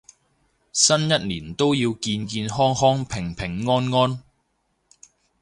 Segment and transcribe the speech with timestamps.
[0.73, 4.23] 新一年都要健健康康平平安安